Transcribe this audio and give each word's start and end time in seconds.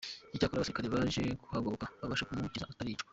Icyakoze 0.35 0.55
abasirikare 0.57 0.87
baje 0.95 1.23
kuhagoboka 1.43 1.85
babasha 1.99 2.27
kumukiza 2.27 2.69
ataricwa. 2.73 3.09